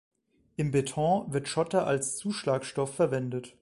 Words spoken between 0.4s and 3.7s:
Im Beton wird Schotter als Zuschlagstoff verwendet.